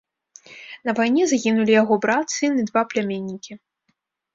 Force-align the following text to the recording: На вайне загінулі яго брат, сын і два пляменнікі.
На 0.89 0.95
вайне 1.01 1.23
загінулі 1.33 1.71
яго 1.83 2.01
брат, 2.09 2.27
сын 2.41 2.53
і 2.65 2.69
два 2.75 2.81
пляменнікі. 2.91 3.53